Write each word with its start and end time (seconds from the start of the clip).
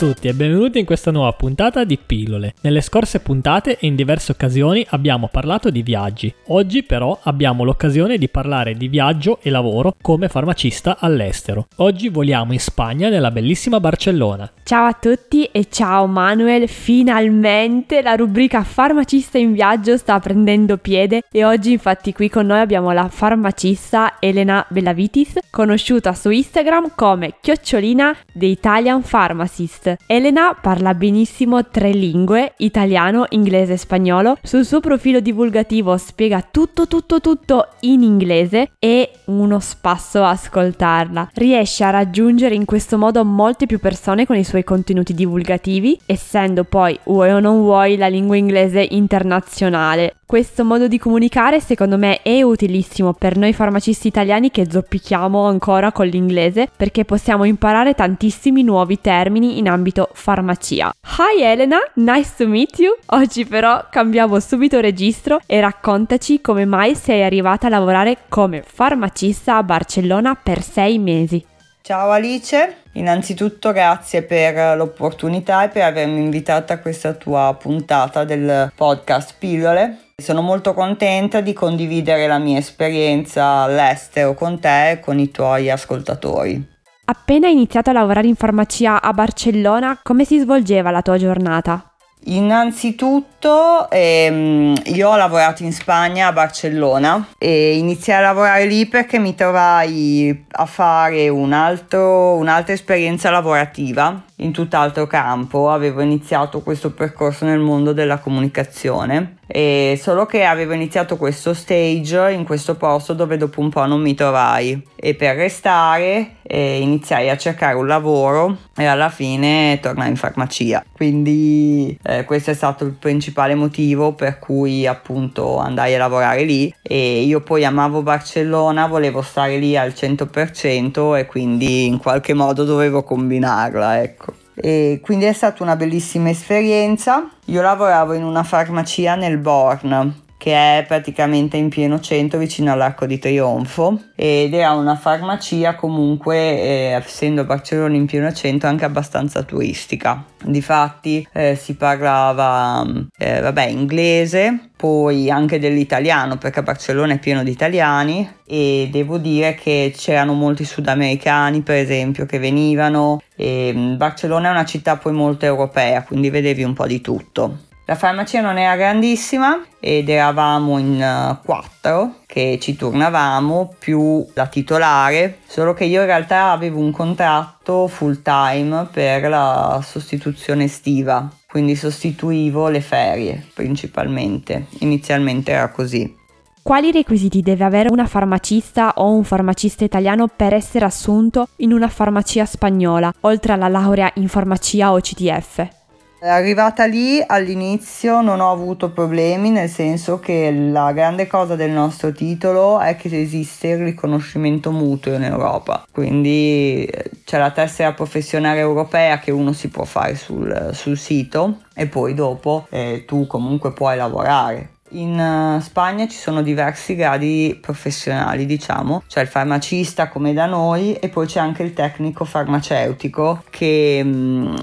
Tutti 0.00 0.28
e 0.28 0.32
benvenuti 0.32 0.78
in 0.78 0.86
questa 0.86 1.10
nuova 1.10 1.30
puntata 1.34 1.84
di 1.84 1.98
Pillole. 1.98 2.54
Nelle 2.62 2.80
scorse 2.80 3.20
puntate 3.20 3.76
e 3.78 3.86
in 3.86 3.96
diverse 3.96 4.32
occasioni 4.32 4.82
abbiamo 4.88 5.28
parlato 5.30 5.68
di 5.68 5.82
viaggi. 5.82 6.32
Oggi 6.46 6.82
però 6.82 7.18
abbiamo 7.24 7.64
l'occasione 7.64 8.16
di 8.16 8.30
parlare 8.30 8.72
di 8.72 8.88
viaggio 8.88 9.40
e 9.42 9.50
lavoro 9.50 9.94
come 10.00 10.30
farmacista 10.30 10.96
all'estero. 10.98 11.66
Oggi 11.76 12.08
voliamo 12.08 12.54
in 12.54 12.60
Spagna 12.60 13.10
nella 13.10 13.30
bellissima 13.30 13.78
Barcellona. 13.78 14.50
Ciao 14.62 14.86
a 14.86 14.94
tutti 14.94 15.44
e 15.52 15.66
ciao 15.68 16.06
Manuel, 16.06 16.66
finalmente 16.66 18.00
la 18.00 18.14
rubrica 18.14 18.62
farmacista 18.62 19.36
in 19.36 19.52
viaggio 19.52 19.98
sta 19.98 20.18
prendendo 20.18 20.78
piede 20.78 21.24
e 21.30 21.44
oggi 21.44 21.72
infatti 21.72 22.14
qui 22.14 22.30
con 22.30 22.46
noi 22.46 22.60
abbiamo 22.60 22.90
la 22.92 23.08
farmacista 23.10 24.14
Elena 24.18 24.64
Bellavitis, 24.66 25.40
conosciuta 25.50 26.14
su 26.14 26.30
Instagram 26.30 26.92
come 26.94 27.34
chiocciolina 27.38 28.16
The 28.32 28.46
Italian 28.46 29.02
Pharmacist. 29.02 29.88
Elena 30.06 30.56
parla 30.60 30.94
benissimo 30.94 31.66
tre 31.66 31.90
lingue, 31.90 32.54
italiano, 32.58 33.26
inglese 33.30 33.74
e 33.74 33.76
spagnolo. 33.76 34.36
Sul 34.42 34.64
suo 34.64 34.80
profilo 34.80 35.20
divulgativo 35.20 35.96
spiega 35.96 36.46
tutto 36.48 36.86
tutto 36.86 37.20
tutto 37.20 37.68
in 37.80 38.02
inglese 38.02 38.72
e 38.78 39.10
uno 39.26 39.60
spasso 39.60 40.22
ascoltarla. 40.22 41.30
Riesce 41.34 41.84
a 41.84 41.90
raggiungere 41.90 42.54
in 42.54 42.64
questo 42.64 42.98
modo 42.98 43.24
molte 43.24 43.66
più 43.66 43.78
persone 43.78 44.26
con 44.26 44.36
i 44.36 44.44
suoi 44.44 44.64
contenuti 44.64 45.14
divulgativi, 45.14 45.98
essendo 46.06 46.64
poi, 46.64 46.98
vuoi 47.04 47.30
o 47.30 47.40
non 47.40 47.60
vuoi, 47.60 47.96
la 47.96 48.08
lingua 48.08 48.36
inglese 48.36 48.86
internazionale. 48.90 50.14
Questo 50.30 50.64
modo 50.64 50.86
di 50.86 50.96
comunicare 50.96 51.58
secondo 51.58 51.98
me 51.98 52.22
è 52.22 52.40
utilissimo 52.42 53.12
per 53.12 53.36
noi 53.36 53.52
farmacisti 53.52 54.06
italiani 54.06 54.52
che 54.52 54.70
zoppichiamo 54.70 55.44
ancora 55.44 55.90
con 55.90 56.06
l'inglese 56.06 56.68
perché 56.76 57.04
possiamo 57.04 57.42
imparare 57.42 57.94
tantissimi 57.94 58.62
nuovi 58.62 59.00
termini 59.00 59.58
in 59.58 59.68
ambito 59.68 59.79
farmacia. 60.12 60.92
Hi 61.18 61.42
Elena, 61.42 61.78
nice 61.94 62.30
to 62.36 62.46
meet 62.46 62.78
you. 62.78 62.94
Oggi 63.06 63.44
però 63.44 63.86
cambiamo 63.90 64.38
subito 64.40 64.80
registro 64.80 65.40
e 65.46 65.60
raccontaci 65.60 66.40
come 66.40 66.64
mai 66.64 66.94
sei 66.94 67.22
arrivata 67.22 67.66
a 67.66 67.70
lavorare 67.70 68.18
come 68.28 68.62
farmacista 68.64 69.56
a 69.56 69.62
Barcellona 69.62 70.34
per 70.34 70.62
sei 70.62 70.98
mesi. 70.98 71.44
Ciao 71.82 72.10
Alice, 72.10 72.76
innanzitutto 72.92 73.72
grazie 73.72 74.22
per 74.22 74.76
l'opportunità 74.76 75.64
e 75.64 75.68
per 75.70 75.82
avermi 75.82 76.20
invitata 76.20 76.74
a 76.74 76.78
questa 76.78 77.14
tua 77.14 77.56
puntata 77.58 78.24
del 78.24 78.70
podcast 78.74 79.34
Pillole. 79.38 80.10
Sono 80.16 80.42
molto 80.42 80.74
contenta 80.74 81.40
di 81.40 81.52
condividere 81.52 82.26
la 82.26 82.38
mia 82.38 82.58
esperienza 82.58 83.62
all'estero 83.62 84.34
con 84.34 84.60
te 84.60 84.90
e 84.90 85.00
con 85.00 85.18
i 85.18 85.30
tuoi 85.30 85.70
ascoltatori. 85.70 86.69
Appena 87.10 87.48
iniziato 87.48 87.90
a 87.90 87.92
lavorare 87.92 88.28
in 88.28 88.36
farmacia 88.36 89.02
a 89.02 89.12
Barcellona, 89.12 89.98
come 90.00 90.24
si 90.24 90.38
svolgeva 90.38 90.92
la 90.92 91.02
tua 91.02 91.18
giornata? 91.18 91.90
Innanzitutto 92.26 93.90
ehm, 93.90 94.80
io 94.84 95.08
ho 95.08 95.16
lavorato 95.16 95.64
in 95.64 95.72
Spagna 95.72 96.28
a 96.28 96.32
Barcellona 96.32 97.30
e 97.36 97.76
iniziai 97.78 98.18
a 98.18 98.26
lavorare 98.26 98.66
lì 98.66 98.86
perché 98.86 99.18
mi 99.18 99.34
trovai 99.34 100.44
a 100.52 100.66
fare 100.66 101.28
un 101.28 101.52
altro, 101.52 102.34
un'altra 102.34 102.74
esperienza 102.74 103.30
lavorativa 103.30 104.22
in 104.36 104.52
tutt'altro 104.52 105.08
campo. 105.08 105.68
Avevo 105.70 106.02
iniziato 106.02 106.60
questo 106.60 106.92
percorso 106.92 107.44
nel 107.44 107.58
mondo 107.58 107.92
della 107.92 108.18
comunicazione 108.18 109.38
e 109.48 109.98
solo 110.00 110.26
che 110.26 110.44
avevo 110.44 110.74
iniziato 110.74 111.16
questo 111.16 111.54
stage 111.54 112.30
in 112.30 112.44
questo 112.44 112.76
posto 112.76 113.14
dove 113.14 113.36
dopo 113.36 113.60
un 113.60 113.70
po' 113.70 113.84
non 113.86 114.00
mi 114.00 114.14
trovai 114.14 114.80
e 114.94 115.14
per 115.14 115.34
restare 115.34 116.36
eh, 116.50 116.80
iniziai 116.80 117.30
a 117.30 117.36
cercare 117.36 117.76
un 117.76 117.86
lavoro 117.86 118.56
e 118.76 118.84
alla 118.84 119.08
fine 119.08 119.78
tornai 119.80 120.08
in 120.08 120.16
farmacia. 120.16 120.84
Quindi 120.92 121.96
eh, 122.02 122.24
questo 122.24 122.50
è 122.50 122.54
stato 122.54 122.84
il 122.84 122.92
principale 122.92 123.54
motivo 123.54 124.12
per 124.12 124.40
cui 124.40 124.84
appunto 124.86 125.58
andai 125.58 125.94
a 125.94 125.98
lavorare 125.98 126.42
lì. 126.42 126.74
E 126.82 127.22
io 127.22 127.40
poi 127.40 127.64
amavo 127.64 128.02
Barcellona 128.02 128.88
volevo 128.88 129.22
stare 129.22 129.58
lì 129.58 129.76
al 129.76 129.90
100% 129.90 131.16
e 131.16 131.26
quindi 131.26 131.86
in 131.86 131.98
qualche 131.98 132.34
modo 132.34 132.64
dovevo 132.64 133.04
combinarla 133.04 134.02
ecco. 134.02 134.34
E 134.54 135.00
quindi 135.02 135.26
è 135.26 135.32
stata 135.32 135.62
una 135.62 135.76
bellissima 135.76 136.30
esperienza. 136.30 137.30
Io 137.46 137.62
lavoravo 137.62 138.12
in 138.12 138.24
una 138.24 138.42
farmacia 138.42 139.14
nel 139.14 139.38
Born 139.38 140.28
che 140.40 140.54
è 140.54 140.84
praticamente 140.88 141.58
in 141.58 141.68
pieno 141.68 142.00
centro 142.00 142.38
vicino 142.38 142.72
all'Arco 142.72 143.04
di 143.04 143.18
Trionfo 143.18 144.00
ed 144.14 144.54
era 144.54 144.72
una 144.72 144.96
farmacia 144.96 145.74
comunque 145.74 146.36
eh, 146.38 147.02
essendo 147.04 147.44
Barcellona 147.44 147.94
in 147.94 148.06
pieno 148.06 148.32
centro 148.32 148.70
anche 148.70 148.86
abbastanza 148.86 149.42
turistica. 149.42 150.24
Difatti 150.42 151.28
eh, 151.34 151.56
si 151.56 151.74
parlava 151.74 152.82
eh, 153.18 153.40
vabbè 153.40 153.66
inglese 153.66 154.70
poi 154.74 155.30
anche 155.30 155.58
dell'italiano 155.58 156.38
perché 156.38 156.62
Barcellona 156.62 157.12
è 157.12 157.18
pieno 157.18 157.42
di 157.42 157.50
italiani 157.50 158.26
e 158.46 158.88
devo 158.90 159.18
dire 159.18 159.54
che 159.54 159.92
c'erano 159.94 160.32
molti 160.32 160.64
sudamericani 160.64 161.60
per 161.60 161.76
esempio 161.76 162.24
che 162.24 162.38
venivano 162.38 163.20
e 163.36 163.74
mm, 163.76 163.96
Barcellona 163.98 164.48
è 164.48 164.52
una 164.52 164.64
città 164.64 164.96
poi 164.96 165.12
molto 165.12 165.44
europea 165.44 166.02
quindi 166.02 166.30
vedevi 166.30 166.62
un 166.62 166.72
po' 166.72 166.86
di 166.86 167.02
tutto 167.02 167.68
la 167.90 167.96
farmacia 167.96 168.40
non 168.40 168.56
era 168.56 168.76
grandissima 168.76 169.64
ed 169.80 170.08
eravamo 170.08 170.78
in 170.78 171.02
uh, 171.02 171.44
quattro 171.44 172.18
che 172.24 172.56
ci 172.60 172.76
tornavamo 172.76 173.74
più 173.80 174.24
la 174.34 174.46
titolare, 174.46 175.38
solo 175.48 175.74
che 175.74 175.86
io 175.86 175.98
in 175.98 176.06
realtà 176.06 176.52
avevo 176.52 176.78
un 176.78 176.92
contratto 176.92 177.88
full 177.88 178.22
time 178.22 178.86
per 178.92 179.28
la 179.28 179.82
sostituzione 179.84 180.64
estiva, 180.64 181.28
quindi 181.48 181.74
sostituivo 181.74 182.68
le 182.68 182.80
ferie 182.80 183.44
principalmente. 183.54 184.66
Inizialmente 184.78 185.50
era 185.50 185.68
così. 185.70 186.16
Quali 186.62 186.92
requisiti 186.92 187.40
deve 187.40 187.64
avere 187.64 187.90
una 187.90 188.06
farmacista 188.06 188.92
o 188.98 189.10
un 189.10 189.24
farmacista 189.24 189.82
italiano 189.82 190.28
per 190.28 190.54
essere 190.54 190.84
assunto 190.84 191.48
in 191.56 191.72
una 191.72 191.88
farmacia 191.88 192.44
spagnola, 192.44 193.12
oltre 193.22 193.52
alla 193.52 193.66
laurea 193.66 194.12
in 194.14 194.28
farmacia 194.28 194.92
o 194.92 195.00
CTF? 195.00 195.78
Arrivata 196.22 196.84
lì 196.84 197.22
all'inizio 197.26 198.20
non 198.20 198.40
ho 198.40 198.52
avuto 198.52 198.90
problemi, 198.90 199.48
nel 199.48 199.70
senso 199.70 200.20
che 200.20 200.52
la 200.52 200.92
grande 200.92 201.26
cosa 201.26 201.56
del 201.56 201.70
nostro 201.70 202.12
titolo 202.12 202.78
è 202.78 202.94
che 202.94 203.08
esiste 203.18 203.68
il 203.68 203.84
riconoscimento 203.84 204.70
mutuo 204.70 205.14
in 205.14 205.22
Europa, 205.22 205.86
quindi 205.90 206.84
eh, 206.84 207.10
c'è 207.24 207.38
la 207.38 207.52
tessera 207.52 207.94
professionale 207.94 208.60
europea 208.60 209.18
che 209.18 209.30
uno 209.30 209.54
si 209.54 209.68
può 209.68 209.84
fare 209.84 210.14
sul, 210.14 210.70
sul 210.74 210.98
sito 210.98 211.62
e 211.74 211.86
poi 211.86 212.12
dopo 212.12 212.66
eh, 212.68 213.04
tu 213.06 213.26
comunque 213.26 213.72
puoi 213.72 213.96
lavorare. 213.96 214.79
In 214.92 215.16
uh, 215.16 215.60
Spagna 215.60 216.08
ci 216.08 216.16
sono 216.16 216.42
diversi 216.42 216.96
gradi 216.96 217.56
professionali, 217.60 218.44
diciamo, 218.44 219.04
c'è 219.06 219.20
il 219.20 219.28
farmacista 219.28 220.08
come 220.08 220.32
da 220.32 220.46
noi 220.46 220.94
e 220.94 221.08
poi 221.08 221.26
c'è 221.26 221.38
anche 221.38 221.62
il 221.62 221.74
tecnico 221.74 222.24
farmaceutico 222.24 223.44
che 223.50 224.02
mh, 224.02 224.08
mm, 224.08 224.54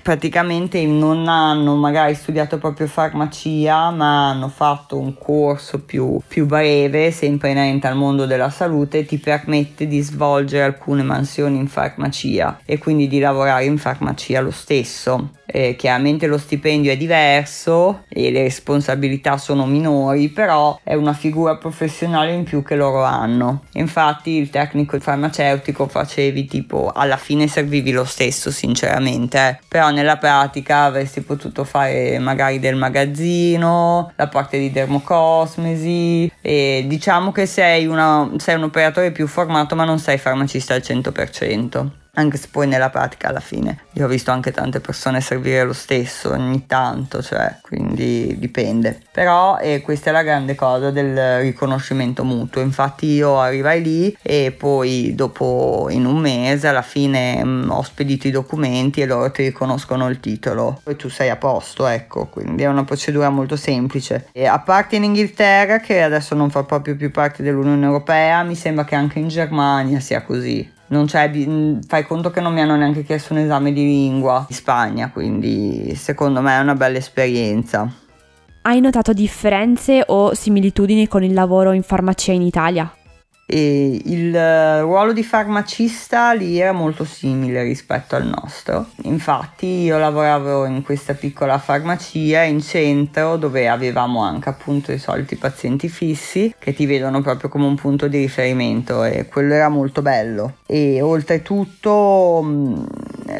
praticamente 0.00 0.84
non 0.86 1.26
hanno 1.26 1.74
magari 1.74 2.14
studiato 2.14 2.58
proprio 2.58 2.86
farmacia 2.86 3.90
ma 3.90 4.28
hanno 4.30 4.48
fatto 4.48 4.98
un 4.98 5.18
corso 5.18 5.80
più, 5.80 6.20
più 6.28 6.46
breve, 6.46 7.10
sempre 7.10 7.50
inerente 7.50 7.88
al 7.88 7.96
mondo 7.96 8.24
della 8.24 8.50
salute, 8.50 9.04
ti 9.04 9.18
permette 9.18 9.88
di 9.88 10.00
svolgere 10.00 10.62
alcune 10.62 11.02
mansioni 11.02 11.58
in 11.58 11.66
farmacia 11.66 12.60
e 12.64 12.78
quindi 12.78 13.08
di 13.08 13.18
lavorare 13.18 13.64
in 13.64 13.78
farmacia 13.78 14.40
lo 14.40 14.52
stesso. 14.52 15.30
Eh, 15.44 15.76
chiaramente 15.76 16.26
lo 16.26 16.38
stipendio 16.38 16.92
è 16.92 16.96
diverso 16.96 18.04
e 18.08 18.30
le 18.30 18.44
responsabilità 18.44 19.36
sono 19.36 19.66
minori, 19.72 20.28
però 20.28 20.78
è 20.82 20.94
una 20.94 21.12
figura 21.14 21.56
professionale 21.56 22.32
in 22.32 22.44
più 22.44 22.62
che 22.62 22.76
loro 22.76 23.02
hanno. 23.02 23.64
Infatti 23.72 24.30
il 24.30 24.50
tecnico 24.50 24.98
farmaceutico 25.00 25.88
facevi 25.88 26.46
tipo 26.46 26.92
alla 26.94 27.16
fine 27.16 27.46
servivi 27.48 27.90
lo 27.90 28.04
stesso 28.04 28.50
sinceramente, 28.50 29.38
eh. 29.38 29.58
però 29.66 29.90
nella 29.90 30.18
pratica 30.18 30.84
avresti 30.84 31.22
potuto 31.22 31.64
fare 31.64 32.18
magari 32.18 32.60
del 32.60 32.76
magazzino, 32.76 34.12
la 34.14 34.28
parte 34.28 34.58
di 34.58 34.70
dermocosmesi 34.70 36.30
e 36.40 36.84
diciamo 36.86 37.32
che 37.32 37.46
sei, 37.46 37.86
una, 37.86 38.30
sei 38.36 38.56
un 38.56 38.64
operatore 38.64 39.10
più 39.10 39.26
formato 39.26 39.74
ma 39.74 39.84
non 39.84 39.98
sei 39.98 40.18
farmacista 40.18 40.74
al 40.74 40.82
100%. 40.84 42.01
Anche 42.14 42.36
se 42.36 42.48
poi 42.50 42.66
nella 42.66 42.90
pratica 42.90 43.28
alla 43.28 43.40
fine 43.40 43.84
io 43.94 44.04
ho 44.04 44.08
visto 44.08 44.30
anche 44.30 44.52
tante 44.52 44.80
persone 44.80 45.20
servire 45.20 45.64
lo 45.64 45.72
stesso 45.72 46.30
ogni 46.30 46.66
tanto, 46.66 47.22
cioè 47.22 47.56
quindi 47.60 48.36
dipende. 48.38 49.00
Però 49.10 49.58
eh, 49.58 49.80
questa 49.82 50.10
è 50.10 50.12
la 50.12 50.22
grande 50.22 50.54
cosa 50.54 50.90
del 50.90 51.40
riconoscimento 51.40 52.24
mutuo, 52.24 52.62
infatti 52.62 53.06
io 53.06 53.38
arrivai 53.38 53.82
lì 53.82 54.16
e 54.22 54.54
poi 54.56 55.14
dopo 55.14 55.88
in 55.90 56.06
un 56.06 56.18
mese 56.18 56.68
alla 56.68 56.82
fine 56.82 57.44
mh, 57.44 57.48
mm, 57.48 57.70
ho 57.70 57.82
spedito 57.82 58.28
i 58.28 58.30
documenti 58.30 59.00
e 59.00 59.06
loro 59.06 59.30
ti 59.30 59.42
riconoscono 59.42 60.08
il 60.08 60.20
titolo 60.20 60.80
e 60.84 60.96
tu 60.96 61.08
sei 61.08 61.30
a 61.30 61.36
posto, 61.36 61.86
ecco, 61.86 62.26
quindi 62.26 62.62
è 62.62 62.66
una 62.66 62.84
procedura 62.84 63.28
molto 63.30 63.56
semplice. 63.56 64.28
E 64.32 64.46
a 64.46 64.58
parte 64.58 64.96
in 64.96 65.04
Inghilterra 65.04 65.80
che 65.80 66.02
adesso 66.02 66.34
non 66.34 66.50
fa 66.50 66.62
proprio 66.62 66.96
più 66.96 67.10
parte 67.10 67.42
dell'Unione 67.42 67.84
Europea, 67.84 68.42
mi 68.42 68.54
sembra 68.54 68.84
che 68.84 68.94
anche 68.94 69.18
in 69.18 69.28
Germania 69.28 70.00
sia 70.00 70.22
così 70.22 70.80
non 70.92 71.06
c'è, 71.06 71.30
fai 71.86 72.04
conto 72.04 72.30
che 72.30 72.40
non 72.40 72.52
mi 72.52 72.60
hanno 72.60 72.76
neanche 72.76 73.02
chiesto 73.02 73.32
un 73.32 73.40
esame 73.40 73.72
di 73.72 73.82
lingua 73.82 74.44
in 74.48 74.54
Spagna, 74.54 75.10
quindi 75.10 75.94
secondo 75.94 76.42
me 76.42 76.56
è 76.56 76.60
una 76.60 76.74
bella 76.74 76.98
esperienza. 76.98 77.90
Hai 78.60 78.80
notato 78.80 79.12
differenze 79.12 80.04
o 80.06 80.34
similitudini 80.34 81.08
con 81.08 81.24
il 81.24 81.32
lavoro 81.32 81.72
in 81.72 81.82
farmacia 81.82 82.32
in 82.32 82.42
Italia? 82.42 82.94
E 83.46 84.00
il 84.04 84.34
eh, 84.34 84.80
ruolo 84.80 85.12
di 85.12 85.22
farmacista 85.22 86.32
lì 86.32 86.58
era 86.58 86.72
molto 86.72 87.04
simile 87.04 87.62
rispetto 87.62 88.16
al 88.16 88.26
nostro. 88.26 88.86
Infatti 89.02 89.66
io 89.66 89.98
lavoravo 89.98 90.64
in 90.64 90.82
questa 90.82 91.14
piccola 91.14 91.58
farmacia 91.58 92.42
in 92.42 92.60
centro 92.60 93.36
dove 93.36 93.68
avevamo 93.68 94.22
anche 94.22 94.48
appunto 94.48 94.92
i 94.92 94.98
soliti 94.98 95.36
pazienti 95.36 95.88
fissi 95.88 96.54
che 96.58 96.72
ti 96.72 96.86
vedono 96.86 97.20
proprio 97.20 97.48
come 97.48 97.66
un 97.66 97.76
punto 97.76 98.08
di 98.08 98.18
riferimento 98.18 99.04
e 99.04 99.26
quello 99.28 99.54
era 99.54 99.68
molto 99.68 100.02
bello. 100.02 100.56
E 100.66 101.02
oltretutto 101.02 102.42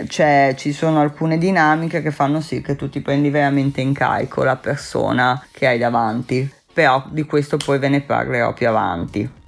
cioè, 0.08 0.54
ci 0.56 0.72
sono 0.72 1.00
alcune 1.00 1.38
dinamiche 1.38 2.02
che 2.02 2.10
fanno 2.10 2.40
sì 2.40 2.60
che 2.60 2.76
tu 2.76 2.88
ti 2.88 3.00
prendi 3.00 3.30
veramente 3.30 3.80
in 3.80 3.92
carico 3.92 4.42
la 4.42 4.56
persona 4.56 5.42
che 5.50 5.66
hai 5.66 5.78
davanti. 5.78 6.50
Però 6.72 7.04
di 7.08 7.24
questo 7.24 7.58
poi 7.58 7.78
ve 7.78 7.88
ne 7.88 8.00
parlerò 8.00 8.52
più 8.54 8.68
avanti. 8.68 9.40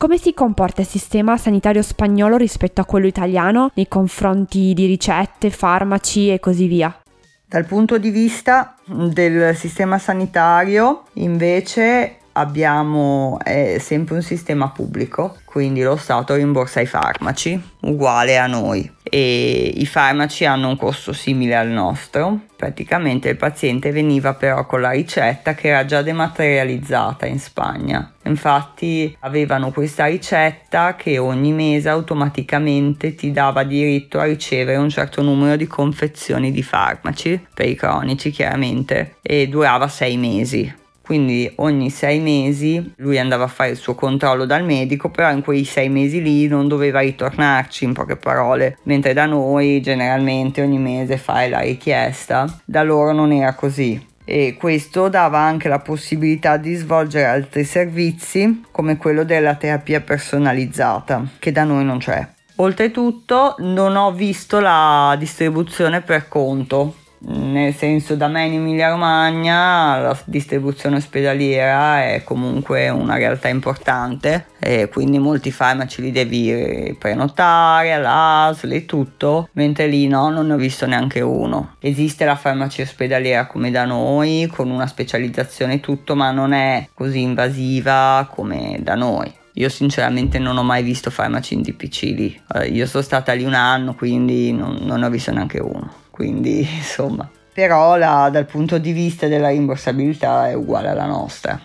Come 0.00 0.16
si 0.16 0.32
comporta 0.32 0.80
il 0.80 0.86
sistema 0.86 1.36
sanitario 1.36 1.82
spagnolo 1.82 2.38
rispetto 2.38 2.80
a 2.80 2.86
quello 2.86 3.06
italiano 3.06 3.70
nei 3.74 3.86
confronti 3.86 4.72
di 4.72 4.86
ricette, 4.86 5.50
farmaci 5.50 6.32
e 6.32 6.40
così 6.40 6.66
via? 6.68 7.02
Dal 7.44 7.66
punto 7.66 7.98
di 7.98 8.08
vista 8.08 8.76
del 8.86 9.54
sistema 9.54 9.98
sanitario, 9.98 11.02
invece, 11.16 12.16
abbiamo 12.32 13.36
eh, 13.44 13.78
sempre 13.78 14.14
un 14.14 14.22
sistema 14.22 14.70
pubblico, 14.70 15.36
quindi 15.44 15.82
lo 15.82 15.96
Stato 15.96 16.34
rimborsa 16.34 16.80
i 16.80 16.86
farmaci, 16.86 17.62
uguale 17.82 18.38
a 18.38 18.46
noi. 18.46 18.90
E 19.12 19.72
i 19.74 19.86
farmaci 19.86 20.44
hanno 20.44 20.68
un 20.68 20.76
costo 20.76 21.12
simile 21.12 21.56
al 21.56 21.68
nostro. 21.68 22.42
Praticamente 22.56 23.28
il 23.28 23.36
paziente 23.36 23.90
veniva 23.90 24.34
però 24.34 24.66
con 24.66 24.80
la 24.80 24.92
ricetta 24.92 25.54
che 25.54 25.68
era 25.68 25.84
già 25.84 26.02
dematerializzata 26.02 27.26
in 27.26 27.40
Spagna. 27.40 28.12
Infatti 28.24 29.16
avevano 29.20 29.72
questa 29.72 30.06
ricetta 30.06 30.94
che 30.94 31.18
ogni 31.18 31.52
mese 31.52 31.88
automaticamente 31.88 33.16
ti 33.16 33.32
dava 33.32 33.64
diritto 33.64 34.20
a 34.20 34.24
ricevere 34.24 34.78
un 34.78 34.90
certo 34.90 35.22
numero 35.22 35.56
di 35.56 35.66
confezioni 35.66 36.52
di 36.52 36.62
farmaci, 36.62 37.46
per 37.52 37.68
i 37.68 37.74
cronici 37.74 38.30
chiaramente, 38.30 39.16
e 39.22 39.48
durava 39.48 39.88
sei 39.88 40.16
mesi 40.16 40.79
quindi 41.10 41.50
ogni 41.56 41.90
sei 41.90 42.20
mesi 42.20 42.92
lui 42.98 43.18
andava 43.18 43.42
a 43.42 43.48
fare 43.48 43.70
il 43.70 43.76
suo 43.76 43.96
controllo 43.96 44.44
dal 44.44 44.62
medico, 44.62 45.08
però 45.08 45.28
in 45.32 45.42
quei 45.42 45.64
sei 45.64 45.88
mesi 45.88 46.22
lì 46.22 46.46
non 46.46 46.68
doveva 46.68 47.00
ritornarci 47.00 47.82
in 47.82 47.94
poche 47.94 48.14
parole, 48.14 48.78
mentre 48.84 49.12
da 49.12 49.26
noi 49.26 49.80
generalmente 49.80 50.62
ogni 50.62 50.78
mese 50.78 51.16
fai 51.16 51.50
la 51.50 51.62
richiesta, 51.62 52.60
da 52.64 52.84
loro 52.84 53.10
non 53.10 53.32
era 53.32 53.54
così. 53.54 54.00
E 54.24 54.54
questo 54.56 55.08
dava 55.08 55.40
anche 55.40 55.66
la 55.66 55.80
possibilità 55.80 56.56
di 56.56 56.76
svolgere 56.76 57.24
altri 57.24 57.64
servizi 57.64 58.62
come 58.70 58.96
quello 58.96 59.24
della 59.24 59.56
terapia 59.56 60.00
personalizzata 60.00 61.26
che 61.40 61.50
da 61.50 61.64
noi 61.64 61.84
non 61.84 61.98
c'è. 61.98 62.24
Oltretutto 62.54 63.56
non 63.58 63.96
ho 63.96 64.12
visto 64.12 64.60
la 64.60 65.16
distribuzione 65.18 66.02
per 66.02 66.28
conto, 66.28 66.94
nel 67.22 67.74
senso 67.74 68.16
da 68.16 68.28
me 68.28 68.46
in 68.46 68.54
Emilia 68.54 68.88
Romagna 68.88 69.98
la 69.98 70.18
distribuzione 70.24 70.96
ospedaliera 70.96 72.02
è 72.04 72.22
comunque 72.24 72.88
una 72.88 73.16
realtà 73.16 73.48
importante 73.48 74.46
e 74.58 74.88
quindi 74.88 75.18
molti 75.18 75.50
farmaci 75.50 76.00
li 76.00 76.12
devi 76.12 76.96
prenotare 76.98 77.92
all'ASL 77.92 78.72
e 78.72 78.86
tutto, 78.86 79.48
mentre 79.52 79.86
lì 79.86 80.06
no, 80.06 80.30
non 80.30 80.46
ne 80.46 80.54
ho 80.54 80.56
visto 80.56 80.86
neanche 80.86 81.20
uno. 81.20 81.76
Esiste 81.80 82.24
la 82.24 82.36
farmacia 82.36 82.82
ospedaliera 82.82 83.46
come 83.46 83.70
da 83.70 83.84
noi, 83.84 84.50
con 84.50 84.70
una 84.70 84.86
specializzazione 84.86 85.74
e 85.74 85.80
tutto, 85.80 86.14
ma 86.16 86.30
non 86.30 86.52
è 86.52 86.88
così 86.94 87.20
invasiva 87.20 88.28
come 88.30 88.78
da 88.80 88.94
noi. 88.94 89.32
Io 89.54 89.68
sinceramente 89.68 90.38
non 90.38 90.56
ho 90.56 90.62
mai 90.62 90.82
visto 90.82 91.10
farmaci 91.10 91.54
in 91.54 91.62
DPC 91.62 92.02
lì. 92.02 92.40
Io 92.70 92.86
sono 92.86 93.02
stata 93.02 93.32
lì 93.32 93.44
un 93.44 93.54
anno, 93.54 93.94
quindi 93.94 94.52
non, 94.52 94.78
non 94.82 95.00
ne 95.00 95.06
ho 95.06 95.10
visto 95.10 95.32
neanche 95.32 95.58
uno 95.58 95.99
quindi 96.20 96.60
insomma. 96.76 97.26
Però 97.52 97.96
la, 97.96 98.28
dal 98.30 98.44
punto 98.44 98.76
di 98.76 98.92
vista 98.92 99.26
della 99.26 99.48
rimborsabilità 99.48 100.48
è 100.48 100.52
uguale 100.52 100.88
alla 100.88 101.06
nostra. 101.06 101.58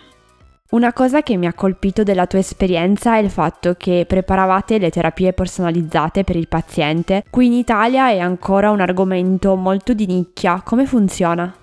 Una 0.71 0.93
cosa 0.93 1.21
che 1.21 1.37
mi 1.37 1.45
ha 1.45 1.53
colpito 1.53 2.03
della 2.03 2.25
tua 2.25 2.39
esperienza 2.39 3.15
è 3.15 3.19
il 3.19 3.29
fatto 3.29 3.75
che 3.77 4.05
preparavate 4.07 4.77
le 4.77 4.89
terapie 4.89 5.31
personalizzate 5.31 6.23
per 6.23 6.37
il 6.37 6.47
paziente. 6.47 7.23
Qui 7.29 7.45
in 7.45 7.53
Italia 7.53 8.09
è 8.09 8.19
ancora 8.19 8.71
un 8.71 8.81
argomento 8.81 9.55
molto 9.55 9.93
di 9.93 10.05
nicchia. 10.07 10.61
Come 10.65 10.85
funziona? 10.85 11.53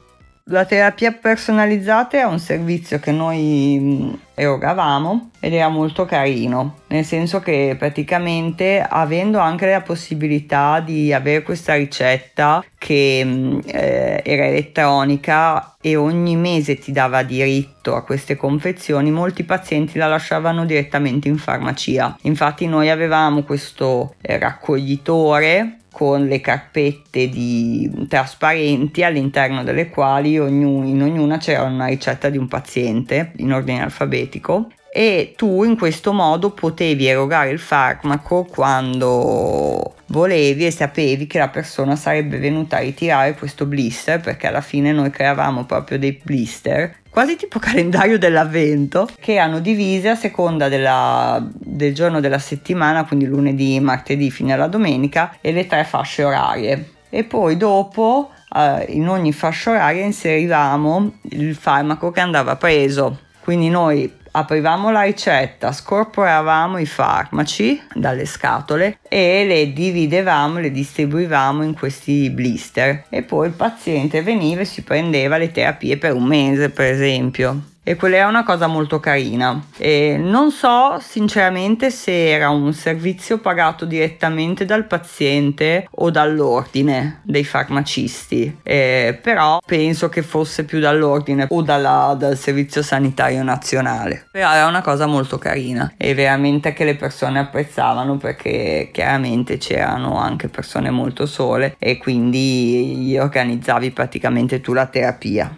La 0.53 0.67
terapia 0.67 1.13
personalizzata 1.13 2.19
è 2.19 2.25
un 2.25 2.39
servizio 2.39 2.99
che 2.99 3.11
noi 3.11 4.21
erogavamo 4.35 5.31
ed 5.41 5.55
era 5.55 5.69
molto 5.69 6.05
carino, 6.05 6.81
nel 6.89 7.07
senso 7.07 7.41
che 7.41 7.75
praticamente 7.79 8.87
avendo 8.87 9.39
anche 9.39 9.65
la 9.71 9.81
possibilità 9.81 10.81
di 10.81 11.11
avere 11.11 11.43
questa 11.43 11.75
ricetta 11.75 12.63
che 12.77 13.21
eh, 13.65 14.23
era 14.23 14.47
elettronica 14.47 15.77
e 15.81 15.97
ogni 15.97 16.37
mese 16.37 16.77
ti 16.77 16.93
dava 16.93 17.23
diritto 17.23 17.95
a 17.95 18.05
queste 18.05 18.37
confezioni, 18.37 19.11
molti 19.11 19.45
pazienti 19.45 19.97
la 19.97 20.07
lasciavano 20.07 20.67
direttamente 20.67 21.29
in 21.29 21.39
farmacia. 21.39 22.15
Infatti 22.25 22.67
noi 22.67 22.91
avevamo 22.91 23.43
questo 23.43 24.17
eh, 24.21 24.39
raccoglitore 24.39 25.79
con 25.93 26.27
le 26.27 26.41
carpette 26.41 27.29
di, 27.29 28.07
trasparenti 28.09 29.05
all'interno 29.05 29.63
delle 29.63 29.91
quali 29.91 30.39
ognuno, 30.39 30.87
in 30.89 31.03
ognuna 31.03 31.37
c'era 31.37 31.63
una 31.63 31.87
ricetta 31.87 32.31
di 32.31 32.39
un 32.39 32.49
paziente 32.49 33.33
in 33.37 33.53
ordine 33.53 33.83
alfabetico 33.83 34.71
e 34.95 35.33
tu 35.37 35.65
in 35.65 35.79
questo 35.79 36.13
modo 36.13 36.51
potevi 36.51 37.07
erogare 37.07 37.49
il 37.49 37.59
farmaco 37.59 38.45
quando 38.45 39.95
volevi 40.09 40.67
e 40.67 40.71
sapevi 40.71 41.27
che 41.27 41.39
la 41.39 41.49
persona 41.49 41.97
sarebbe 41.97 42.37
venuta 42.37 42.77
a 42.77 42.81
ritirare 42.81 43.33
questo 43.33 43.65
blister 43.65 44.21
perché 44.21 44.49
alla 44.49 44.61
fine 44.61 44.93
noi 44.93 45.09
creavamo 45.09 45.65
proprio 45.65 45.99
dei 45.99 46.21
blister 46.23 46.97
quasi 47.09 47.37
tipo 47.37 47.59
calendario 47.61 48.19
dell'avvento 48.19 49.09
che 49.19 49.35
erano 49.35 49.61
divise 49.61 50.11
a 50.11 50.15
seconda 50.15 50.69
della, 50.69 51.43
del 51.51 51.95
giorno 51.95 52.21
della 52.21 52.39
settimana 52.39 53.05
quindi 53.05 53.25
lunedì, 53.25 53.81
martedì 53.81 54.31
fino 54.31 54.53
alla 54.53 54.67
domenica 54.67 55.37
e 55.41 55.53
le 55.53 55.67
tre 55.67 55.85
fasce 55.85 56.25
orarie. 56.25 56.91
E 57.11 57.25
poi 57.25 57.59
dopo 57.59 58.31
eh, 58.55 58.87
in 58.89 59.09
ogni 59.09 59.33
fascia 59.33 59.73
oraria 59.73 60.05
inserivamo 60.05 61.19
il 61.31 61.55
farmaco 61.55 62.11
che 62.11 62.21
andava 62.21 62.57
preso. 62.57 63.21
Quindi 63.43 63.69
noi 63.69 64.21
aprivamo 64.33 64.91
la 64.91 65.03
ricetta, 65.03 65.73
scorporavamo 65.73 66.79
i 66.79 66.87
farmaci 66.87 67.81
dalle 67.95 68.27
scatole 68.27 68.99
e 69.09 69.45
le 69.47 69.73
dividevamo, 69.73 70.59
le 70.59 70.71
distribuivamo 70.71 71.63
in 71.63 71.75
questi 71.75 72.31
blister. 72.31 73.05
E 73.09 73.23
poi 73.23 73.49
il 73.49 73.55
paziente 73.55 74.23
veniva 74.23 74.63
e 74.63 74.67
si 74.67 74.83
prendeva 74.83 75.37
le 75.37 75.51
terapie 75.51 75.97
per 75.97 76.15
un 76.15 76.25
mese 76.25 76.71
per 76.71 76.93
esempio 76.93 77.71
e 77.83 77.97
quella 77.97 78.17
è 78.17 78.25
una 78.25 78.45
cosa 78.45 78.67
molto 78.67 79.01
carina. 79.01 79.61
E 79.77 80.17
non 80.19 80.51
so 80.51 80.99
sinceramente 81.01 81.91
se 81.91 82.31
era 82.31 82.51
un 82.51 82.73
servizio 82.73 83.39
pagato 83.39 83.85
direttamente 83.85 84.65
dal 84.65 84.87
paziente 84.87 85.89
o 85.91 86.11
dall'ordine 86.11 87.21
dei 87.25 87.45
farmacisti, 87.45 88.59
eh, 88.63 89.19
però 89.21 89.61
penso 89.65 90.09
che 90.09 90.23
fosse 90.23 90.65
più 90.65 90.79
dall'ordine 90.79 91.47
o 91.49 91.63
dalla, 91.63 92.15
dal 92.19 92.37
servizio 92.37 92.83
sanitario 92.83 93.43
nazionale. 93.43 94.27
Però 94.31 94.53
era 94.53 94.67
una 94.67 94.83
cosa 94.83 95.07
molto 95.07 95.39
carina 95.39 95.93
e 95.97 96.15
veramente 96.15 96.73
che 96.73 96.85
le 96.85 96.95
persone 96.95 97.39
apprezzavano 97.39 98.17
perché 98.17 98.91
chiaramente 98.93 99.59
c'erano 99.59 100.19
anche 100.19 100.49
persone 100.49 100.91
molto 100.91 101.27
sole 101.27 101.75
e 101.79 101.99
quindi 101.99 102.97
gli 102.97 103.19
organizzavi 103.19 103.91
praticamente 103.91 104.61
tu 104.61 104.73
la 104.73 104.87
terapia. 104.87 105.57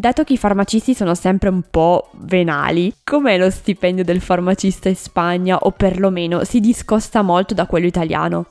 Dato 0.00 0.22
che 0.22 0.34
i 0.34 0.38
farmacisti 0.38 0.94
sono 0.94 1.16
sempre 1.16 1.48
un 1.48 1.60
po' 1.68 2.10
venali, 2.18 2.94
com'è 3.02 3.36
lo 3.36 3.50
stipendio 3.50 4.04
del 4.04 4.20
farmacista 4.20 4.88
in 4.88 4.94
Spagna 4.94 5.58
o 5.58 5.72
perlomeno 5.72 6.44
si 6.44 6.60
discosta 6.60 7.22
molto 7.22 7.52
da 7.52 7.66
quello 7.66 7.86
italiano? 7.86 8.46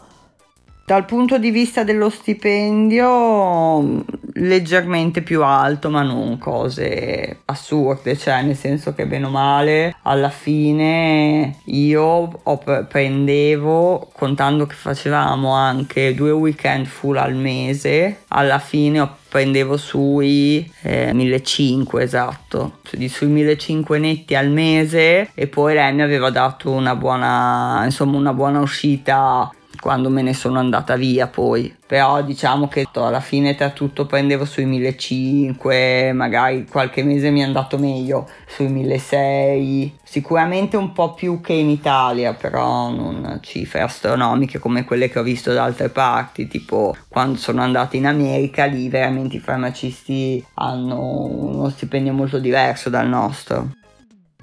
Dal 0.88 1.03
punto 1.03 1.38
di 1.38 1.51
vista 1.51 1.84
dello 1.84 2.10
stipendio, 2.10 4.06
leggermente 4.36 5.22
più 5.22 5.44
alto, 5.44 5.89
ma 5.89 6.01
non 6.01 6.38
cose 6.38 7.39
assurde, 7.44 8.15
cioè 8.15 8.41
nel 8.44 8.56
senso 8.56 8.94
che 8.94 9.06
bene 9.06 9.25
o 9.25 9.29
male, 9.29 9.98
alla 10.03 10.29
fine 10.29 11.58
io 11.65 12.41
prendevo, 12.88 14.12
contando 14.13 14.65
che 14.65 14.75
facevamo 14.75 15.51
anche 15.51 16.13
due 16.15 16.32
weekend 16.32 16.86
full 16.86 17.17
al 17.17 17.36
mese, 17.36 18.20
alla 18.29 18.60
fine 18.60 19.01
ho 19.01 19.17
prendevo 19.27 19.75
sui 19.75 20.72
eh, 20.84 21.12
1500 21.13 22.00
esatto, 22.00 22.77
sui 23.10 23.27
1500 23.27 23.98
netti 23.98 24.36
al 24.36 24.50
mese 24.50 25.32
e 25.34 25.48
poi 25.48 25.74
lei 25.74 25.94
mi 25.94 26.01
aveva 26.01 26.29
dato 26.29 26.72
una 26.72 26.96
buona, 26.96 27.82
insomma 27.84 28.15
una 28.15 28.34
buona 28.34 28.62
uscita 28.62 29.51
quando 29.79 30.10
me 30.10 30.22
ne 30.22 30.34
sono 30.34 30.60
andata 30.60 30.96
via 30.96 31.27
poi. 31.27 31.75
Però 31.88 32.22
diciamo 32.22 32.67
che 32.67 32.86
alla 32.93 33.22
fine 33.22 33.55
tra 33.55 33.69
tutto 33.69 34.05
prendevo 34.05 34.43
sui 34.43 34.65
1500, 34.65 36.13
magari 36.13 36.65
qualche 36.69 37.03
mese 37.03 37.29
mi 37.29 37.39
è 37.39 37.43
andato 37.43 37.77
meglio, 37.77 38.27
sui 38.46 38.67
1600, 38.67 40.01
sicuramente 40.03 40.75
un 40.75 40.91
po' 40.91 41.13
più 41.13 41.39
che 41.39 41.53
in 41.53 41.69
Italia, 41.69 42.34
però 42.34 42.89
non 42.89 43.39
cifre 43.41 43.81
astronomiche 43.81 44.60
come 44.60 44.84
quelle 44.84 45.10
che 45.10 45.19
ho 45.19 45.24
visto 45.24 45.53
da 45.53 45.63
altre 45.63 45.89
parti, 45.89 46.48
tipo 46.48 46.96
quando 47.07 47.38
sono 47.38 47.62
andata 47.62 47.96
in 47.96 48.05
America, 48.05 48.65
lì 48.65 48.89
veramente 48.89 49.38
i 49.38 49.39
farmacisti 49.39 50.46
hanno 50.55 51.00
uno 51.00 51.69
stipendio 51.69 52.12
molto 52.12 52.39
diverso 52.39 52.89
dal 52.89 53.07
nostro. 53.07 53.69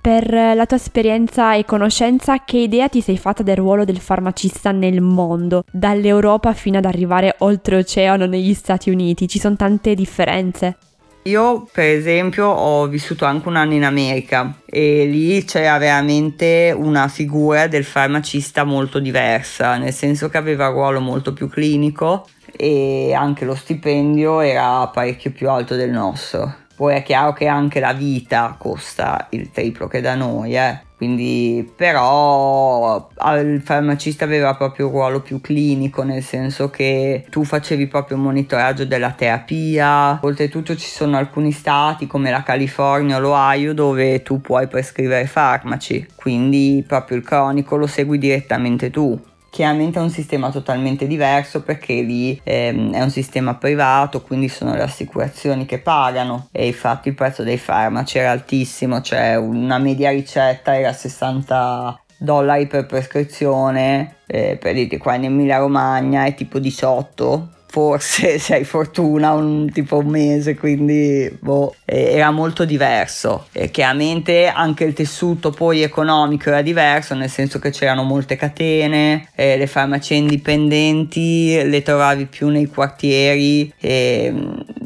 Per 0.04 0.30
la 0.30 0.66
tua 0.66 0.76
esperienza 0.76 1.54
e 1.54 1.64
conoscenza, 1.64 2.44
che 2.44 2.58
idea 2.58 2.90
ti 2.90 3.00
sei 3.00 3.16
fatta 3.16 3.42
del 3.42 3.56
ruolo 3.56 3.86
del 3.86 4.00
farmacista 4.00 4.70
nel 4.70 5.00
mondo, 5.00 5.64
dall'Europa 5.70 6.52
fino 6.52 6.76
ad 6.76 6.84
arrivare 6.84 7.36
oltreoceano 7.38 8.26
negli 8.26 8.52
Stati 8.52 8.90
Uniti? 8.90 9.26
Ci 9.26 9.38
sono 9.38 9.56
tante 9.56 9.94
differenze. 9.94 10.76
Io 11.22 11.66
per 11.72 11.86
esempio 11.86 12.48
ho 12.48 12.86
vissuto 12.86 13.24
anche 13.24 13.48
un 13.48 13.56
anno 13.56 13.72
in 13.72 13.84
America 13.84 14.58
e 14.66 15.06
lì 15.06 15.42
c'era 15.44 15.78
veramente 15.78 16.74
una 16.76 17.08
figura 17.08 17.66
del 17.66 17.84
farmacista 17.84 18.64
molto 18.64 18.98
diversa, 18.98 19.78
nel 19.78 19.94
senso 19.94 20.28
che 20.28 20.36
aveva 20.36 20.68
un 20.68 20.74
ruolo 20.74 21.00
molto 21.00 21.32
più 21.32 21.48
clinico 21.48 22.28
e 22.54 23.14
anche 23.14 23.46
lo 23.46 23.54
stipendio 23.54 24.40
era 24.40 24.86
parecchio 24.88 25.32
più 25.32 25.48
alto 25.48 25.74
del 25.76 25.92
nostro. 25.92 26.56
Poi 26.76 26.94
è 26.94 27.02
chiaro 27.02 27.32
che 27.32 27.46
anche 27.46 27.80
la 27.80 27.92
vita 27.92 28.56
costa 28.58 29.28
il 29.30 29.50
triplo 29.50 29.86
che 29.86 30.00
da 30.00 30.14
noi, 30.14 30.56
eh. 30.56 30.80
Quindi, 30.96 31.70
però, 31.76 33.10
il 33.36 33.60
farmacista 33.62 34.24
aveva 34.24 34.54
proprio 34.54 34.86
un 34.86 34.92
ruolo 34.92 35.20
più 35.20 35.40
clinico, 35.40 36.02
nel 36.02 36.22
senso 36.22 36.70
che 36.70 37.26
tu 37.28 37.44
facevi 37.44 37.88
proprio 37.88 38.16
monitoraggio 38.16 38.86
della 38.86 39.10
terapia. 39.10 40.18
Oltretutto, 40.22 40.74
ci 40.76 40.88
sono 40.88 41.16
alcuni 41.16 41.52
stati 41.52 42.06
come 42.06 42.30
la 42.30 42.42
California 42.42 43.16
o 43.16 43.20
l'Ohio 43.20 43.74
dove 43.74 44.22
tu 44.22 44.40
puoi 44.40 44.66
prescrivere 44.66 45.26
farmaci, 45.26 46.06
quindi 46.14 46.82
proprio 46.86 47.18
il 47.18 47.24
cronico 47.24 47.76
lo 47.76 47.86
segui 47.86 48.18
direttamente 48.18 48.90
tu. 48.90 49.20
Chiaramente 49.54 50.00
è 50.00 50.02
un 50.02 50.10
sistema 50.10 50.50
totalmente 50.50 51.06
diverso 51.06 51.62
perché 51.62 52.02
lì 52.02 52.40
ehm, 52.42 52.92
è 52.92 53.00
un 53.00 53.10
sistema 53.10 53.54
privato, 53.54 54.20
quindi 54.20 54.48
sono 54.48 54.74
le 54.74 54.82
assicurazioni 54.82 55.64
che 55.64 55.78
pagano. 55.78 56.48
E 56.50 56.66
infatti 56.66 57.10
il 57.10 57.14
prezzo 57.14 57.44
dei 57.44 57.56
farmaci 57.56 58.18
era 58.18 58.32
altissimo, 58.32 59.00
cioè 59.00 59.36
una 59.36 59.78
media 59.78 60.10
ricetta 60.10 60.76
era 60.76 60.92
60 60.92 62.02
dollari 62.18 62.66
per 62.66 62.86
prescrizione, 62.86 64.16
eh, 64.26 64.58
per 64.60 64.74
dire 64.74 64.98
qua 64.98 65.14
in 65.14 65.26
Emilia 65.26 65.58
Romagna 65.58 66.24
è 66.24 66.34
tipo 66.34 66.58
18 66.58 67.48
forse 67.74 68.38
se 68.38 68.54
hai 68.54 68.64
fortuna 68.64 69.32
un 69.32 69.68
tipo 69.72 69.98
un 69.98 70.06
mese 70.06 70.54
quindi 70.54 71.28
boh, 71.40 71.74
era 71.84 72.30
molto 72.30 72.64
diverso. 72.64 73.46
E 73.50 73.72
chiaramente 73.72 74.46
anche 74.46 74.84
il 74.84 74.92
tessuto 74.92 75.50
poi 75.50 75.82
economico 75.82 76.50
era 76.50 76.62
diverso 76.62 77.16
nel 77.16 77.28
senso 77.28 77.58
che 77.58 77.70
c'erano 77.70 78.04
molte 78.04 78.36
catene 78.36 79.28
eh, 79.34 79.56
le 79.56 79.66
farmacie 79.66 80.14
indipendenti 80.14 81.60
le 81.64 81.82
trovavi 81.82 82.26
più 82.26 82.48
nei 82.48 82.66
quartieri 82.66 83.72
e, 83.80 84.32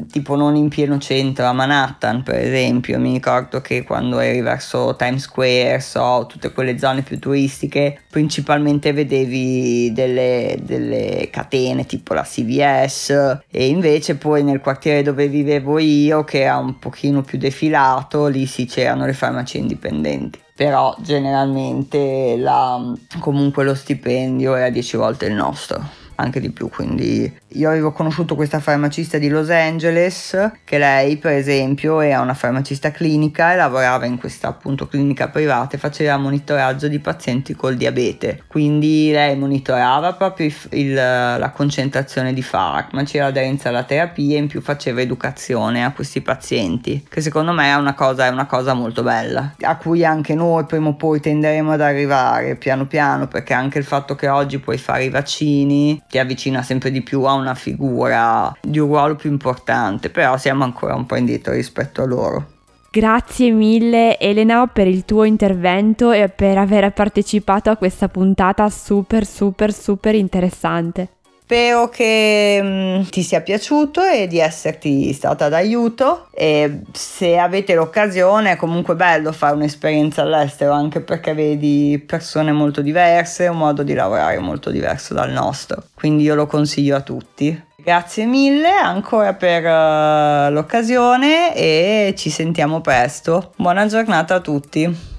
tipo 0.09 0.35
non 0.35 0.55
in 0.55 0.69
pieno 0.69 0.97
centro 0.97 1.45
a 1.45 1.53
Manhattan 1.53 2.23
per 2.23 2.35
esempio 2.35 2.99
mi 2.99 3.13
ricordo 3.13 3.61
che 3.61 3.83
quando 3.83 4.19
eri 4.19 4.41
verso 4.41 4.95
Times 4.95 5.23
Square 5.23 5.79
so 5.79 6.25
tutte 6.27 6.51
quelle 6.51 6.77
zone 6.77 7.01
più 7.01 7.19
turistiche 7.19 8.01
principalmente 8.09 8.91
vedevi 8.93 9.91
delle, 9.93 10.57
delle 10.61 11.29
catene 11.31 11.85
tipo 11.85 12.13
la 12.13 12.23
CVS 12.23 13.39
e 13.49 13.67
invece 13.67 14.15
poi 14.15 14.43
nel 14.43 14.59
quartiere 14.59 15.03
dove 15.03 15.27
vivevo 15.27 15.79
io 15.79 16.23
che 16.23 16.41
era 16.41 16.57
un 16.57 16.79
pochino 16.79 17.21
più 17.21 17.37
defilato 17.37 18.27
lì 18.27 18.45
sì 18.45 18.65
c'erano 18.65 19.05
le 19.05 19.13
farmacie 19.13 19.57
indipendenti. 19.59 20.39
Però 20.55 20.93
generalmente 20.99 22.35
la, 22.37 22.93
comunque 23.19 23.63
lo 23.63 23.75
stipendio 23.75 24.55
era 24.55 24.69
10 24.69 24.97
volte 24.97 25.25
il 25.27 25.33
nostro 25.33 26.07
anche 26.19 26.39
di 26.39 26.51
più. 26.51 26.69
Quindi 26.69 27.31
io 27.53 27.69
avevo 27.69 27.91
conosciuto 27.91 28.35
questa 28.35 28.59
farmacista 28.59 29.17
di 29.17 29.29
Los 29.29 29.49
Angeles, 29.49 30.51
che 30.63 30.77
lei 30.77 31.17
per 31.17 31.33
esempio 31.33 31.99
era 32.01 32.21
una 32.21 32.33
farmacista 32.33 32.91
clinica 32.91 33.53
e 33.53 33.55
lavorava 33.55 34.05
in 34.05 34.17
questa 34.17 34.49
appunto 34.49 34.87
clinica 34.87 35.29
privata 35.29 35.75
e 35.75 35.79
faceva 35.79 36.17
monitoraggio 36.17 36.87
di 36.87 36.99
pazienti 36.99 37.55
col 37.55 37.75
diabete. 37.75 38.43
Quindi 38.47 39.11
lei 39.11 39.37
monitorava 39.37 40.13
proprio 40.13 40.47
il, 40.47 40.55
il, 40.71 40.93
la 40.93 41.51
concentrazione 41.55 42.33
di 42.33 42.41
farmaci, 42.41 43.17
l'aderenza 43.17 43.69
alla 43.69 43.83
terapia 43.83 44.35
e 44.35 44.39
in 44.39 44.47
più 44.47 44.61
faceva 44.61 45.01
educazione 45.01 45.83
a 45.83 45.91
questi 45.91 46.21
pazienti, 46.21 47.05
che 47.09 47.21
secondo 47.21 47.53
me 47.53 47.71
è 47.71 47.75
una 47.75 47.93
cosa, 47.93 48.25
è 48.25 48.29
una 48.29 48.45
cosa 48.45 48.73
molto 48.73 49.01
bella, 49.03 49.55
a 49.61 49.77
cui 49.77 50.05
anche 50.05 50.35
noi 50.35 50.65
prima 50.65 50.89
o 50.89 50.95
poi 50.95 51.19
tenderemo 51.19 51.71
ad 51.71 51.81
arrivare 51.81 52.55
piano 52.55 52.85
piano, 52.85 53.27
perché 53.27 53.53
anche 53.53 53.77
il 53.77 53.85
fatto 53.85 54.15
che 54.15 54.27
oggi 54.27 54.59
puoi 54.59 54.77
fare 54.77 55.05
i 55.05 55.09
vaccini 55.09 56.01
ti 56.09 56.17
avvicina 56.17 56.63
sempre 56.63 56.91
di 56.91 57.01
più 57.01 57.23
a 57.23 57.33
una 57.33 57.53
figura 57.53 58.55
di 58.61 58.79
un 58.79 58.87
ruolo 58.87 59.15
più 59.15 59.29
importante, 59.29 60.09
però 60.09 60.37
siamo 60.37 60.63
ancora 60.63 60.95
un 60.95 61.05
po' 61.05 61.15
indietro 61.15 61.53
rispetto 61.53 62.01
a 62.01 62.05
loro. 62.05 62.45
Grazie 62.91 63.51
mille 63.51 64.17
Elena 64.17 64.65
per 64.65 64.87
il 64.87 65.05
tuo 65.05 65.23
intervento 65.23 66.11
e 66.11 66.27
per 66.29 66.57
aver 66.57 66.91
partecipato 66.91 67.69
a 67.69 67.75
questa 67.75 68.07
puntata 68.07 68.67
super 68.69 69.27
super 69.27 69.71
super 69.71 70.15
interessante. 70.15 71.18
Spero 71.49 71.89
che 71.89 72.61
mh, 72.61 72.67
mm, 72.67 73.01
ti 73.09 73.23
sia 73.23 73.41
piaciuto 73.41 74.03
e 74.03 74.27
di 74.27 74.37
esserti 74.37 75.11
stata 75.13 75.49
d'aiuto 75.49 76.27
e 76.31 76.81
se 76.93 77.39
avete 77.39 77.73
l'occasione 77.73 78.51
è 78.51 78.55
comunque 78.55 78.93
bello 78.93 79.31
fare 79.31 79.55
un'esperienza 79.55 80.21
all'estero 80.21 80.73
anche 80.73 81.01
perché 81.01 81.33
vedi 81.33 82.03
persone 82.05 82.51
molto 82.51 82.81
diverse, 82.81 83.47
un 83.47 83.57
modo 83.57 83.81
di 83.81 83.95
lavorare 83.95 84.37
molto 84.37 84.69
diverso 84.69 85.15
dal 85.15 85.31
nostro, 85.31 85.85
quindi 85.95 86.21
io 86.21 86.35
lo 86.35 86.45
consiglio 86.45 86.95
a 86.95 87.01
tutti. 87.01 87.63
Grazie 87.77 88.25
mille 88.27 88.69
ancora 88.69 89.33
per 89.33 89.63
uh, 89.63 90.53
l'occasione 90.53 91.55
e 91.55 92.13
ci 92.15 92.29
sentiamo 92.29 92.81
presto. 92.81 93.53
Buona 93.55 93.87
giornata 93.87 94.35
a 94.35 94.39
tutti. 94.39 95.18